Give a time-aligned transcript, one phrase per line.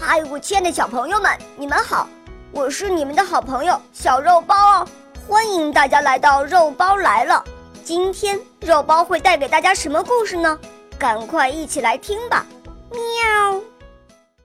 [0.00, 2.08] 嗨，我亲爱的小朋友们，你们好！
[2.52, 4.88] 我是你们的好朋友小肉包哦，
[5.26, 7.44] 欢迎大家来到肉包来了。
[7.82, 10.56] 今天肉包会带给大家什么故事呢？
[10.96, 12.46] 赶快一起来听吧！
[12.90, 13.60] 喵。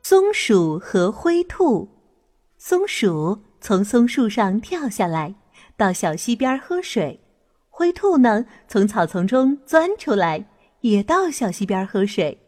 [0.02, 1.88] 松鼠和灰兔。
[2.58, 5.36] 松鼠从松树上跳下来，
[5.78, 7.22] 到小溪边喝水。
[7.70, 10.46] 灰兔呢，从草丛中钻出来，
[10.82, 12.40] 也到小溪边喝水。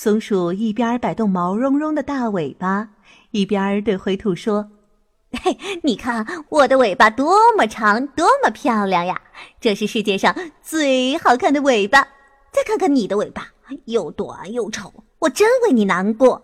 [0.00, 2.88] 松鼠一边摆动毛茸茸的大尾巴，
[3.32, 4.70] 一边对灰兔说
[5.42, 9.20] ：“嘿，你看我的尾巴多么长，多么漂亮呀！
[9.60, 12.06] 这是世界上最好看的尾巴。
[12.52, 13.48] 再看看你的尾巴，
[13.86, 16.40] 又短又丑，我真为你难过。”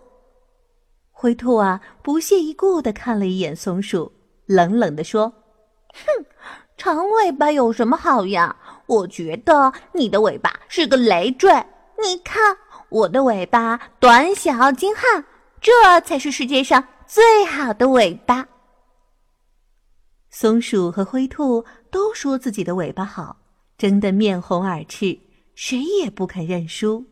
[1.13, 4.11] 灰兔啊，不屑一顾的看了一眼松鼠，
[4.47, 5.31] 冷冷的说
[5.95, 6.25] ：“哼，
[6.75, 8.53] 长尾巴有什么好呀？
[8.85, 11.49] 我觉得你的尾巴是个累赘。
[12.03, 12.57] 你看。”
[12.89, 15.25] 我的尾巴短小精悍，
[15.59, 15.71] 这
[16.01, 18.47] 才是世界上最好的尾巴。
[20.29, 23.37] 松鼠和灰兔都说自己的尾巴好，
[23.77, 25.17] 争得面红耳赤，
[25.55, 27.05] 谁也不肯认输。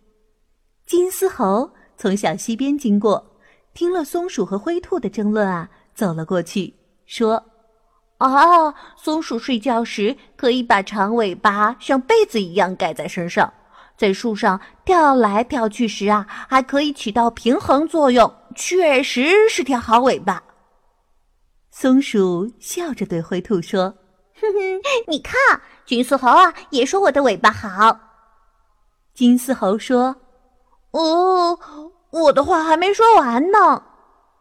[0.86, 3.38] 金丝猴从小溪边经过，
[3.74, 6.74] 听了松鼠和灰兔的争论啊，走了过去，
[7.06, 7.42] 说
[8.20, 13.52] ：“啊，松鼠睡觉时可以把长尾巴像被子一样盖在身上。”
[13.96, 20.42] 在树上跳来跳去时啊，还可以起到平衡作用，确实是条好尾巴。
[21.72, 23.94] 松鼠笑着对灰兔说
[24.40, 25.36] ：“哼哼，你看，
[25.86, 27.98] 金丝猴啊，也说我的尾巴好。”
[29.14, 30.16] 金丝猴说
[30.92, 31.58] ：“哦，
[32.12, 33.82] 我的话还没说完呢。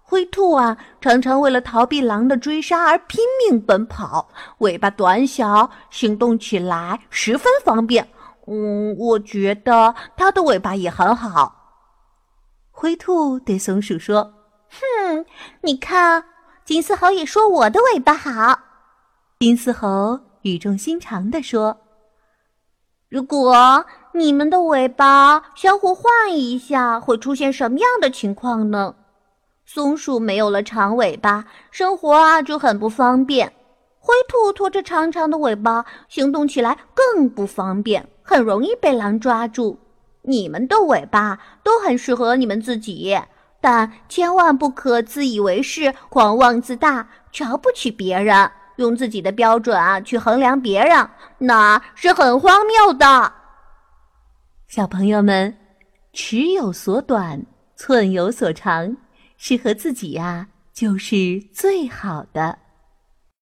[0.03, 8.07] 灰兔啊，常常为了逃避狼的追杀而拼命奔跑，尾巴短小，行动起来十分方便。”
[8.47, 11.57] 嗯，我觉得它的尾巴也很好。
[12.71, 14.35] 灰兔对松鼠说
[14.71, 15.25] ：“哼，
[15.61, 16.25] 你看，
[16.65, 18.59] 金丝猴也说我的尾巴好。”
[19.39, 21.79] 金丝猴语重心长地说
[23.09, 28.95] ：“如果你们的尾巴相互换一下，会出现什么样的情况呢？
[29.65, 33.53] 松鼠没有了长尾巴，生活啊就很不方便。”
[34.05, 39.79] 灰兔拖着长长的尾巴，行动起来更不方便，很容易被狼抓住。
[40.23, 43.21] 你们的尾巴都很适合你们自己，
[43.61, 51.07] 但千万不可自以为是、狂妄自大、瞧不起别人，用自己的标准啊去衡量别人，
[51.39, 53.33] 那是很荒谬的。
[54.67, 55.55] 小朋友们，
[56.15, 57.45] 尺有所短，
[57.77, 58.97] 寸有所长，
[59.37, 62.59] 适合自己呀，就是最好的。